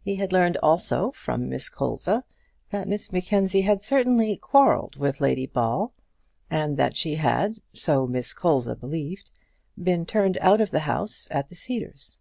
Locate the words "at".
11.30-11.50